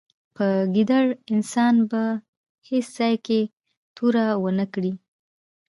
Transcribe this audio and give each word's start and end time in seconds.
په 0.35 0.47
ګیدړ 0.75 1.05
انسان 1.33 1.75
به 1.89 2.03
په 2.19 2.19
هېڅ 2.67 2.85
ځای 2.97 3.15
کې 3.25 3.39
توره 3.95 4.27
و 4.41 4.45
نه 4.59 4.65
کړې. 4.73 4.93